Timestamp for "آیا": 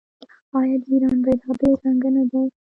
0.57-0.75